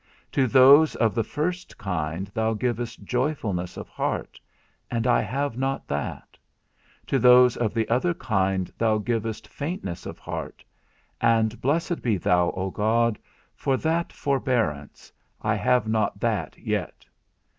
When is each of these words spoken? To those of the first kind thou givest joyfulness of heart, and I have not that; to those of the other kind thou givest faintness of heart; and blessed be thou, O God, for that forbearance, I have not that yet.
To 0.31 0.47
those 0.47 0.95
of 0.95 1.13
the 1.13 1.23
first 1.23 1.77
kind 1.77 2.25
thou 2.33 2.55
givest 2.55 3.03
joyfulness 3.03 3.77
of 3.77 3.87
heart, 3.87 4.39
and 4.89 5.05
I 5.05 5.21
have 5.21 5.59
not 5.59 5.87
that; 5.87 6.39
to 7.05 7.19
those 7.19 7.55
of 7.55 7.75
the 7.75 7.87
other 7.87 8.15
kind 8.15 8.73
thou 8.79 8.97
givest 8.97 9.47
faintness 9.47 10.07
of 10.07 10.17
heart; 10.17 10.65
and 11.21 11.61
blessed 11.61 12.01
be 12.01 12.17
thou, 12.17 12.49
O 12.55 12.71
God, 12.71 13.19
for 13.55 13.77
that 13.77 14.11
forbearance, 14.11 15.13
I 15.39 15.53
have 15.53 15.87
not 15.87 16.19
that 16.19 16.57
yet. 16.57 17.05